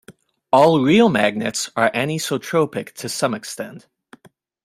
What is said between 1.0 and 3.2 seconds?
magnets are anisotropic to